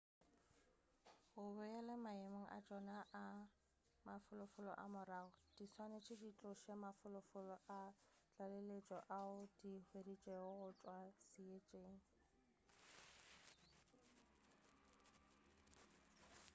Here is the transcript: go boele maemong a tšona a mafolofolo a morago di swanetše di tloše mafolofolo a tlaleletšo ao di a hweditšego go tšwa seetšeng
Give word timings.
go 1.33 1.43
boele 1.55 1.93
maemong 2.05 2.47
a 2.55 2.57
tšona 2.65 2.97
a 3.23 3.25
mafolofolo 4.07 4.71
a 4.83 4.85
morago 4.93 5.29
di 5.55 5.65
swanetše 5.73 6.13
di 6.21 6.29
tloše 6.39 6.73
mafolofolo 6.85 7.55
a 7.79 7.81
tlaleletšo 8.33 8.97
ao 9.17 9.33
di 9.59 9.71
a 9.79 9.85
hweditšego 9.87 10.51
go 10.59 10.69
tšwa 10.79 10.95
seetšeng 11.29 11.95